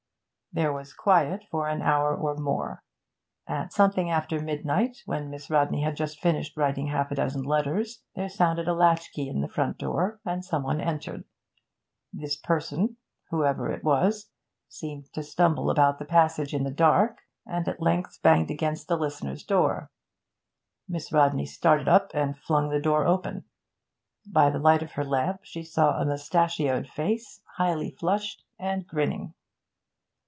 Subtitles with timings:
[0.53, 2.83] There was quiet for an hour or more.
[3.47, 8.01] At something after midnight, when Miss Rodney had just finished writing half a dozen letters,
[8.17, 11.23] there sounded a latch key in the front door, and some one entered.
[12.11, 12.97] This person,
[13.29, 14.29] whoever it was,
[14.67, 18.97] seemed to stumble about the passage in the dark, and at length banged against the
[18.97, 19.89] listener's door.
[20.85, 23.45] Miss Rodney started up and flung the door open.
[24.27, 29.33] By the light of her lamp she saw a moustachioed face, highly flushed, and grinning.